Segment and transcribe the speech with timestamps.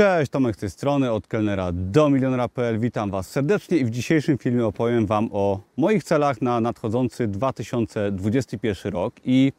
[0.00, 2.78] Cześć, Tomek z tej strony, od kelnera do milionera.pl.
[2.78, 8.92] Witam Was serdecznie i w dzisiejszym filmie opowiem Wam o moich celach na nadchodzący 2021
[8.92, 9.14] rok.
[9.24, 9.52] I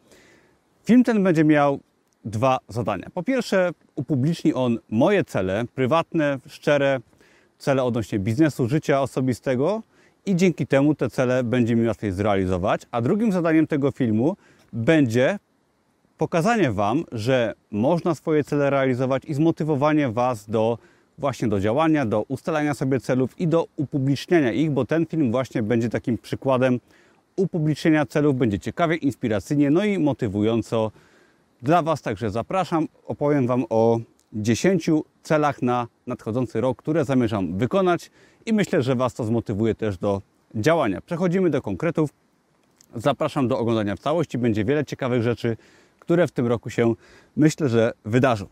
[0.83, 1.79] film ten będzie miał
[2.25, 3.07] dwa zadania.
[3.13, 6.99] Po pierwsze, upubliczni on moje cele, prywatne, szczere,
[7.58, 9.81] cele odnośnie biznesu, życia osobistego
[10.26, 12.81] i dzięki temu te cele będzie mi łatwiej zrealizować.
[12.92, 14.37] A drugim zadaniem tego filmu
[14.73, 15.39] będzie
[16.22, 20.77] pokazanie Wam, że można swoje cele realizować i zmotywowanie Was do
[21.17, 25.64] właśnie do działania, do ustalania sobie celów i do upubliczniania ich, bo ten film właśnie
[25.64, 26.80] będzie takim przykładem
[27.36, 30.92] upublicznienia celów, będzie ciekawie, inspiracyjnie, no i motywująco
[31.62, 32.02] dla Was.
[32.02, 34.00] Także zapraszam, opowiem Wam o
[34.34, 34.90] 10
[35.23, 38.12] celach na nadchodzący rok, które zamierzam wykonać
[38.45, 40.22] i myślę, że Was to zmotywuje też do
[40.56, 41.02] działania.
[41.02, 42.09] Przechodzimy do konkretów.
[42.95, 45.58] Zapraszam do oglądania w całości, będzie wiele ciekawych rzeczy
[46.12, 46.94] które w tym roku się
[47.36, 48.46] myślę, że wydarzą.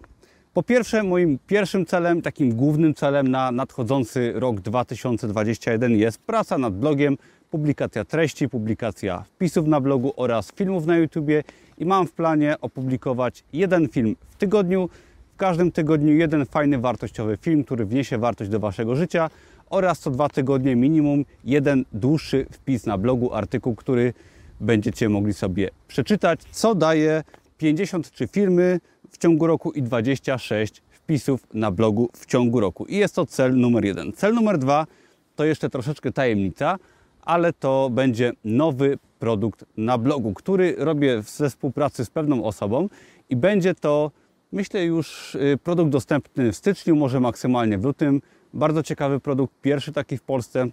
[0.53, 6.73] Po pierwsze, moim pierwszym celem, takim głównym celem na nadchodzący rok 2021 jest praca nad
[6.73, 7.17] blogiem,
[7.51, 11.43] publikacja treści, publikacja wpisów na blogu oraz filmów na YouTubie
[11.77, 14.89] i mam w planie opublikować jeden film w tygodniu.
[15.33, 19.29] W każdym tygodniu jeden fajny, wartościowy film, który wniesie wartość do Waszego życia
[19.69, 24.13] oraz co dwa tygodnie minimum jeden dłuższy wpis na blogu, artykuł, który
[24.59, 27.23] będziecie mogli sobie przeczytać, co daje
[27.59, 28.79] 53 filmy
[29.09, 32.85] w ciągu roku i 26 wpisów na blogu w ciągu roku.
[32.85, 34.13] I jest to cel numer jeden.
[34.13, 34.87] Cel numer dwa
[35.35, 36.77] to jeszcze troszeczkę tajemnica,
[37.21, 42.89] ale to będzie nowy produkt na blogu, który robię ze współpracy z pewną osobą
[43.29, 44.11] i będzie to,
[44.51, 48.21] myślę, już y, produkt dostępny w styczniu, może maksymalnie w lutym.
[48.53, 50.67] Bardzo ciekawy produkt, pierwszy taki w Polsce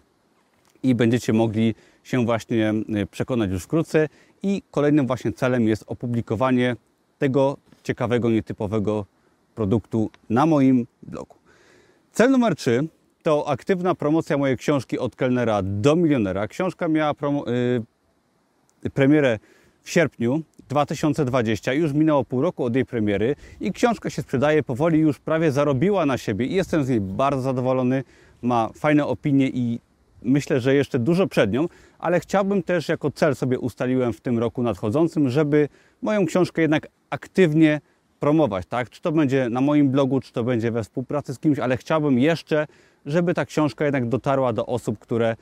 [0.82, 4.08] i będziecie mogli się właśnie y, przekonać już wkrótce.
[4.42, 6.76] I kolejnym właśnie celem jest opublikowanie
[7.18, 9.06] tego ciekawego, nietypowego
[9.54, 11.36] produktu na moim blogu.
[12.12, 12.88] Cel numer 3
[13.22, 16.48] to aktywna promocja mojej książki od kelnera do milionera.
[16.48, 17.14] Książka miała
[18.82, 19.38] yy, premierę
[19.82, 21.72] w sierpniu 2020.
[21.72, 26.06] Już minęło pół roku od jej premiery i książka się sprzedaje powoli, już prawie zarobiła
[26.06, 28.04] na siebie i jestem z niej bardzo zadowolony.
[28.42, 29.80] Ma fajne opinie i
[30.26, 34.38] myślę, że jeszcze dużo przed nią, ale chciałbym też jako cel sobie ustaliłem w tym
[34.38, 35.68] roku nadchodzącym, żeby
[36.02, 37.80] moją książkę jednak aktywnie
[38.20, 38.90] promować, tak?
[38.90, 42.18] Czy to będzie na moim blogu, czy to będzie we współpracy z kimś, ale chciałbym
[42.18, 42.66] jeszcze,
[43.06, 45.36] żeby ta książka jednak dotarła do osób, które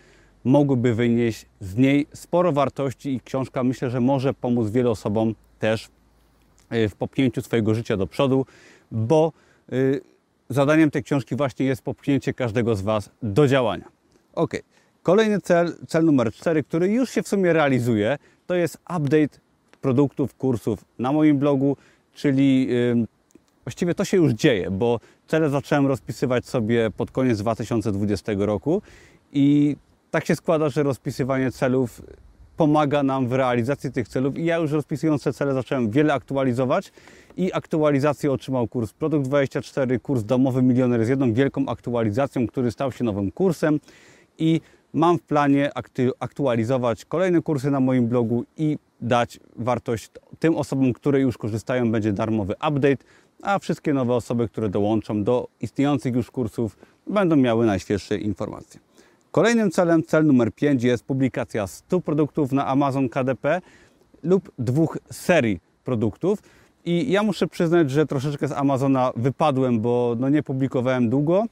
[0.44, 5.89] mogłyby wynieść z niej sporo wartości i książka myślę, że może pomóc wielu osobom też
[6.73, 8.47] y, w popchnięciu swojego życia do przodu,
[8.91, 9.33] bo
[9.73, 10.00] y,
[10.49, 13.94] zadaniem tej książki właśnie jest popchnięcie każdego z Was do działania.
[14.34, 14.55] Ok.
[15.03, 19.39] Kolejny cel, cel numer 4, który już się w sumie realizuje, to jest update
[19.81, 21.77] produktów, kursów na moim blogu,
[22.15, 23.06] czyli yy,
[23.65, 28.83] właściwie to się już dzieje, bo cele zacząłem rozpisywać sobie pod koniec 2020 roku
[29.33, 29.77] i
[30.11, 32.03] tak się składa, że rozpisywanie celów
[32.56, 36.93] pomaga nam w realizacji tych celów i ja już rozpisując te cele zacząłem wiele aktualizować
[37.37, 42.93] i aktualizację otrzymał kurs Produkt 24, kurs Domowy Milioner z jedną wielką aktualizacją, który stał
[42.93, 43.81] się nowym kursem
[44.39, 44.61] i
[44.93, 45.71] mam w planie
[46.21, 52.12] aktualizować kolejne kursy na moim blogu i dać wartość tym osobom, które już korzystają, będzie
[52.12, 53.05] darmowy update,
[53.43, 58.81] a wszystkie nowe osoby, które dołączą do istniejących już kursów, będą miały najświeższe informacje.
[59.31, 63.61] Kolejnym celem, cel numer 5 jest publikacja 100 produktów na Amazon KDP
[64.23, 66.39] lub dwóch serii produktów.
[66.84, 71.44] I ja muszę przyznać, że troszeczkę z Amazona wypadłem, bo no nie publikowałem długo,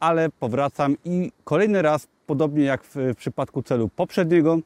[0.00, 4.58] ale powracam i kolejny raz, podobnie jak w przypadku celu poprzedniego,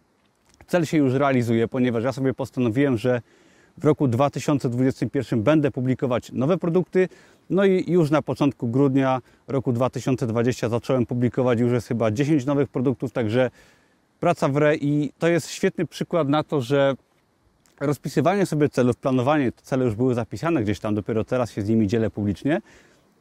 [0.66, 3.20] cel się już realizuje, ponieważ ja sobie postanowiłem, że
[3.78, 7.08] w roku 2021 będę publikować nowe produkty.
[7.50, 12.68] No i już na początku grudnia roku 2020 zacząłem publikować już jest chyba 10 nowych
[12.68, 13.50] produktów, także
[14.20, 16.94] praca w re i to jest świetny przykład na to, że
[17.80, 21.86] rozpisywanie sobie celów, planowanie, cele już były zapisane gdzieś tam, dopiero teraz się z nimi
[21.86, 22.60] dzielę publicznie,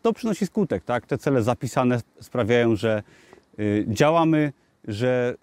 [0.01, 1.05] to przynosi skutek, tak?
[1.05, 3.03] Te cele zapisane sprawiają, że
[3.59, 4.53] y, działamy,
[4.88, 5.35] że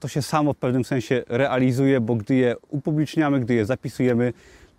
[0.00, 4.32] to się samo w pewnym sensie realizuje, bo gdy je upubliczniamy, gdy je zapisujemy,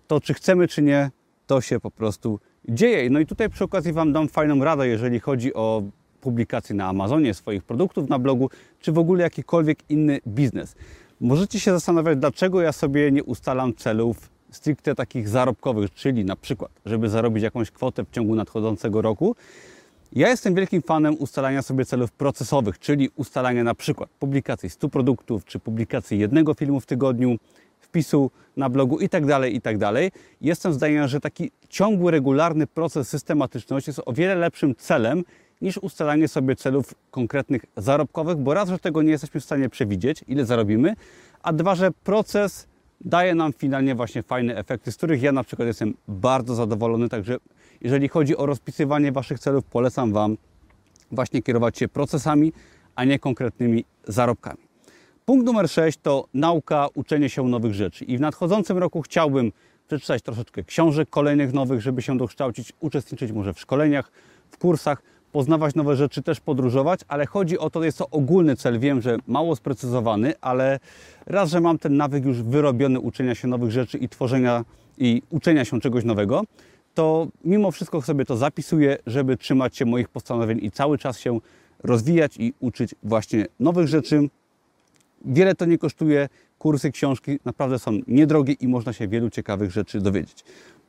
[0.06, 1.10] to czy chcemy, czy nie,
[1.46, 3.10] to się po prostu dzieje.
[3.10, 5.82] No i tutaj przy okazji Wam dam fajną radę, jeżeli chodzi o
[6.20, 8.50] publikację na Amazonie swoich produktów na blogu,
[8.80, 10.74] czy w ogóle jakikolwiek inny biznes.
[11.20, 16.70] Możecie się zastanawiać, dlaczego ja sobie nie ustalam celów stricte takich zarobkowych, czyli na przykład,
[16.86, 19.36] żeby zarobić jakąś kwotę w ciągu nadchodzącego roku.
[20.12, 25.44] Ja jestem wielkim fanem ustalania sobie celów procesowych, czyli ustalania na przykład publikacji 100 produktów,
[25.44, 27.36] czy publikacji jednego filmu w tygodniu,
[27.80, 29.76] wpisu na blogu i tak dalej, i tak.
[30.40, 35.24] Jestem zdania, że taki ciągły, regularny proces systematyczności jest o wiele lepszym celem
[35.60, 40.24] niż ustalanie sobie celów konkretnych zarobkowych, bo raz, że tego nie jesteśmy w stanie przewidzieć,
[40.28, 40.94] ile zarobimy,
[41.42, 42.66] a dwa, że proces
[43.04, 47.36] daje nam finalnie właśnie fajne efekty, z których ja na przykład jestem bardzo zadowolony, także
[47.80, 50.36] jeżeli chodzi o rozpisywanie Waszych celów, polecam Wam
[51.10, 52.52] właśnie kierować się procesami,
[52.94, 54.58] a nie konkretnymi zarobkami.
[55.24, 58.04] Punkt numer 6 to nauka, uczenie się nowych rzeczy.
[58.04, 59.52] I w nadchodzącym roku chciałbym
[59.86, 64.12] przeczytać troszeczkę książek kolejnych nowych, żeby się dokształcić, uczestniczyć może w szkoleniach,
[64.50, 65.02] w kursach,
[65.34, 69.16] poznawać nowe rzeczy, też podróżować, ale chodzi o to, jest to ogólny cel, wiem, że
[69.26, 70.80] mało sprecyzowany, ale
[71.26, 74.64] raz, że mam ten nawyk już wyrobiony uczenia się nowych rzeczy i tworzenia
[74.98, 76.42] i uczenia się czegoś nowego,
[76.94, 81.40] to mimo wszystko sobie to zapisuję, żeby trzymać się moich postanowień i cały czas się
[81.82, 84.28] rozwijać i uczyć właśnie nowych rzeczy.
[85.24, 86.28] Wiele to nie kosztuje,
[86.58, 90.44] kursy, książki naprawdę są niedrogie i można się wielu ciekawych rzeczy dowiedzieć.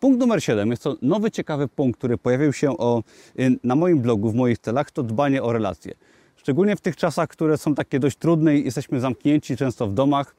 [0.06, 3.04] Punkt numer 7 jest to nowy ciekawy punkt, który pojawił się o,
[3.40, 5.94] y, na moim blogu, w moich celach, to dbanie o relacje.
[6.36, 10.36] Szczególnie w tych czasach, które są takie dość trudne i jesteśmy zamknięci często w domach,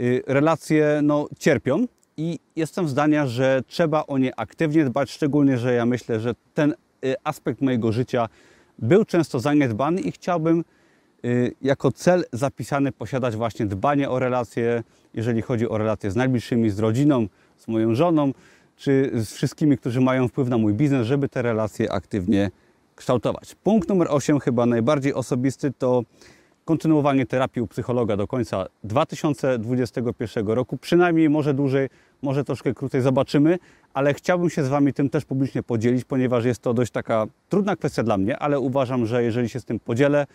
[0.00, 5.74] y, relacje no, cierpią i jestem zdania, że trzeba o nie aktywnie dbać, szczególnie, że
[5.74, 8.28] ja myślę, że ten y, aspekt mojego życia
[8.78, 10.64] był często zaniedbany i chciałbym
[11.62, 14.82] jako cel zapisany posiadać właśnie dbanie o relacje,
[15.14, 17.26] jeżeli chodzi o relacje z najbliższymi, z rodziną,
[17.56, 18.32] z moją żoną,
[18.78, 22.50] czy z wszystkimi, którzy mają wpływ na mój biznes, żeby te relacje aktywnie
[22.94, 23.54] kształtować.
[23.54, 26.02] Punkt numer 8, chyba najbardziej osobisty, to
[26.64, 30.76] kontynuowanie terapii u psychologa do końca 2021 roku.
[30.76, 31.88] Przynajmniej może dłużej,
[32.22, 33.58] może troszkę krócej, zobaczymy,
[33.94, 37.76] ale chciałbym się z Wami tym też publicznie podzielić, ponieważ jest to dość taka trudna
[37.76, 40.26] kwestia dla mnie, ale uważam, że jeżeli się z tym podzielę,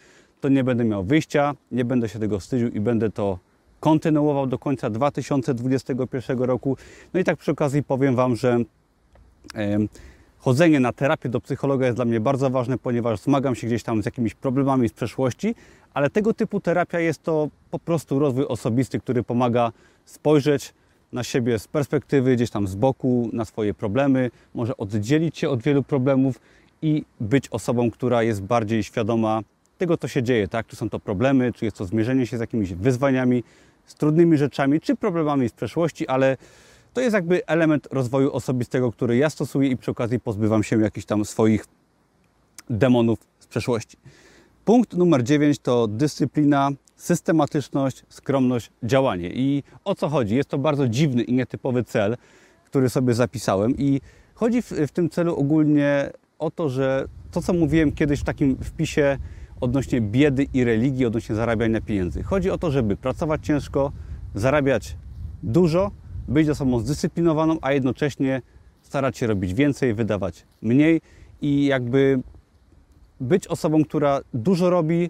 [0.42, 3.40] to nie będę miał wyjścia, nie będę się tego wstydził i będę to
[3.84, 6.78] kontynuował do końca 2021 roku.
[7.14, 8.60] No i tak przy okazji powiem Wam, że
[10.38, 14.04] chodzenie na terapię do psychologa jest dla mnie bardzo ważne, ponieważ zmagam się gdzieś tam
[14.04, 15.56] z jakimiś problemami z przeszłości,
[15.94, 19.72] ale tego typu terapia jest to po prostu rozwój osobisty, który pomaga
[20.06, 20.74] spojrzeć
[21.14, 25.64] na siebie z perspektywy, gdzieś tam z boku, na swoje problemy, może oddzielić się od
[25.64, 26.40] wielu problemów
[26.82, 29.42] i być osobą, która jest bardziej świadoma
[29.78, 30.68] tego, co się dzieje, tak?
[30.68, 33.44] Czy są to problemy, czy jest to zmierzenie się z jakimiś wyzwaniami,
[33.86, 36.38] z trudnymi rzeczami czy problemami z przeszłości, ale
[36.94, 41.06] to jest jakby element rozwoju osobistego, który ja stosuję i przy okazji pozbywam się jakichś
[41.06, 41.66] tam swoich
[42.70, 43.98] demonów z przeszłości.
[44.66, 49.30] Punkt numer 9 to dyscyplina, systematyczność, skromność, działanie.
[49.34, 50.36] I o co chodzi?
[50.36, 52.18] Jest to bardzo dziwny i nietypowy cel,
[52.66, 54.02] który sobie zapisałem i
[54.36, 58.58] chodzi w, w tym celu ogólnie o to, że to, co mówiłem kiedyś w takim
[58.58, 59.18] wpisie
[59.64, 62.24] odnośnie biedy i religii, odnośnie zarabiania pieniędzy.
[62.24, 63.92] Chodzi o to, żeby pracować ciężko,
[64.36, 64.98] zarabiać
[65.44, 65.92] dużo,
[66.28, 68.42] być osobą zdyscyplinowaną, a jednocześnie
[68.82, 71.02] starać się robić więcej, wydawać mniej
[71.42, 72.20] i jakby
[73.20, 75.10] być osobą, która dużo robi,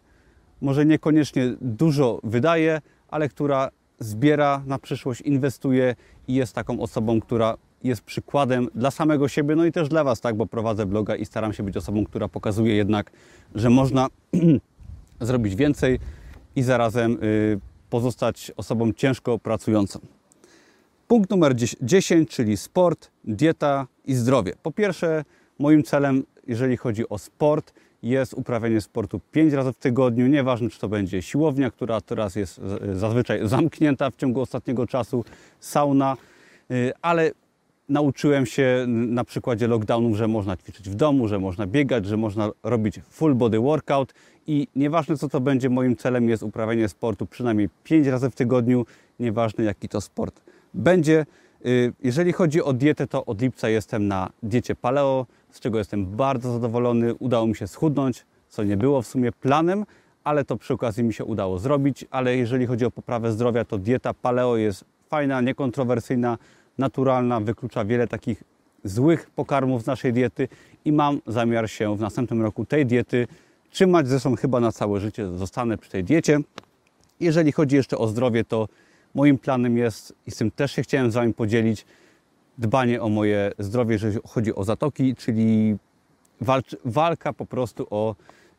[0.62, 5.96] może niekoniecznie dużo wydaje, ale która zbiera na przyszłość, inwestuje
[6.28, 10.22] i jest taką osobą, która jest przykładem dla samego siebie, no i też dla Was,
[10.22, 13.12] tak, bo prowadzę bloga i staram się być osobą, która pokazuje jednak,
[13.56, 14.08] że można
[15.22, 16.00] zrobić więcej
[16.56, 17.60] i zarazem y,
[17.90, 20.00] pozostać osobą ciężko pracującą.
[21.08, 24.54] Punkt numer 10, czyli sport, dieta i zdrowie.
[24.64, 25.24] Po pierwsze,
[25.60, 30.28] moim celem, jeżeli chodzi o sport, jest uprawianie sportu 5 razy w tygodniu.
[30.28, 32.62] Nieważne, czy to będzie siłownia, która teraz jest
[32.94, 35.26] zazwyczaj zamknięta w ciągu ostatniego czasu,
[35.60, 36.18] sauna,
[36.72, 37.32] y, ale
[37.90, 42.50] nauczyłem się na przykładzie lockdownów, że można ćwiczyć w domu, że można biegać, że można
[42.64, 44.14] robić full body workout
[44.48, 48.86] i nieważne co to będzie, moim celem jest uprawianie sportu przynajmniej 5 razy w tygodniu,
[49.20, 50.42] nieważne jaki to sport
[50.74, 51.26] będzie.
[51.66, 56.06] Y, jeżeli chodzi o dietę, to od lipca jestem na diecie paleo, z czego jestem
[56.06, 57.16] bardzo zadowolony.
[57.16, 59.86] Udało mi się schudnąć, co nie było w sumie planem,
[60.24, 62.06] ale to przy okazji mi się udało zrobić.
[62.12, 66.38] Ale jeżeli chodzi o poprawę zdrowia, to dieta paleo jest fajna, niekontrowersyjna
[66.78, 68.44] naturalna, wyklucza wiele takich
[68.84, 70.48] złych pokarmów z naszej diety
[70.86, 73.28] i mam zamiar się w następnym roku tej diety
[73.70, 74.08] trzymać.
[74.08, 76.40] Zresztą chyba na całe życie zostanę przy tej diecie.
[77.20, 78.68] Jeżeli chodzi jeszcze o zdrowie, to
[79.16, 81.86] moim planem jest, i z tym też się chciałem z Wami podzielić,
[82.58, 85.78] dbanie o moje zdrowie, jeżeli chodzi o zatoki, czyli
[86.86, 88.16] walka po prostu o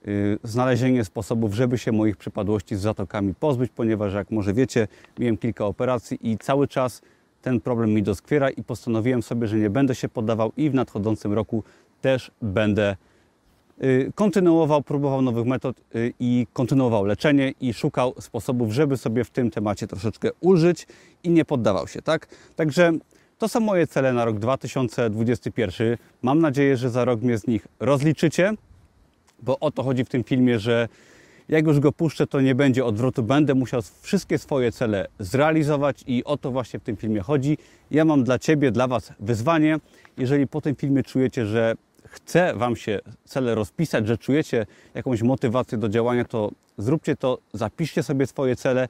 [0.09, 5.37] y, znalezienie sposobów, żeby się moich przypadłości z zatokami pozbyć, ponieważ jak może wiecie, miałem
[5.37, 7.02] kilka operacji i cały czas
[7.45, 11.33] ten problem mi doskwiera i postanowiłem sobie, że nie będę się poddawał i w nadchodzącym
[11.33, 11.65] roku
[12.01, 12.97] też będę
[13.83, 19.31] y, kontynuował, próbował nowych metod y, i kontynuował leczenie i szukał sposobów, żeby sobie w
[19.31, 20.87] tym temacie troszeczkę ulżyć
[21.25, 22.29] i nie poddawał się, tak?
[22.57, 22.93] Także
[23.39, 25.97] to są moje cele na rok 2021.
[26.23, 28.55] Mam nadzieję, że za rok mnie z nich rozliczycie,
[29.43, 30.89] bo o to chodzi w tym filmie, że
[31.49, 33.23] jak już go puszczę, to nie będzie odwrotu.
[33.23, 37.59] Będę musiał wszystkie swoje cele zrealizować i o to właśnie w tym filmie chodzi.
[37.91, 39.79] Ja mam dla Ciebie, dla Was wyzwanie.
[40.19, 41.75] Jeżeli po tym filmie czujecie, że
[42.05, 48.03] chce Wam się cele rozpisać, że czujecie jakąś motywację do działania, to zróbcie to, zapiszcie
[48.03, 48.89] sobie swoje cele,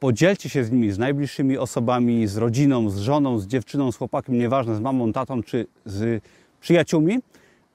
[0.00, 4.38] podzielcie się z nimi, z najbliższymi osobami, z rodziną, z żoną, z dziewczyną, z chłopakiem,
[4.38, 6.22] nieważne, z mamą, tatą czy z
[6.60, 7.18] przyjaciółmi,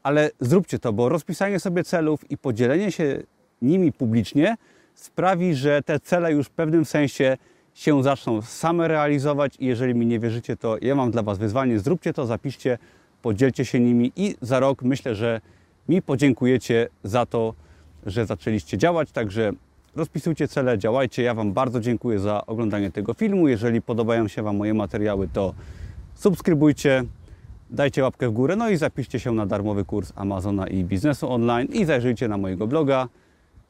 [0.04, 3.24] ale zróbcie to, bo rozpisanie sobie celów i podzielenie się
[3.62, 4.58] nimi publicznie
[4.94, 7.38] sprawi, że te cele już w pewnym sensie
[7.74, 11.80] się zaczną same realizować i jeżeli mi nie wierzycie, to ja mam dla Was wyzwanie,
[11.80, 12.78] zróbcie to, zapiszcie,
[13.22, 15.42] podzielcie się nimi i za rok myślę, że
[15.90, 17.54] mi podziękujecie za to,
[18.06, 19.52] że zaczęliście działać, także
[19.96, 21.24] rozpisujcie cele, działajcie.
[21.24, 23.48] Ja Wam bardzo dziękuję za oglądanie tego filmu.
[23.48, 25.54] Jeżeli podobają się Wam moje materiały, to
[26.16, 27.04] subskrybujcie,
[27.70, 31.68] dajcie łapkę w górę, no i zapiszcie się na darmowy kurs Amazona i biznesu online
[31.68, 33.08] i zajrzyjcie na mojego bloga.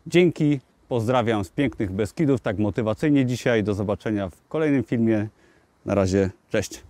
[0.08, 3.64] Dzięki, pozdrawiam z pięknych Beskidów, tak motywacyjnie dzisiaj.
[3.64, 5.28] Do zobaczenia w kolejnym filmie.
[5.86, 6.89] Na razie, cześć.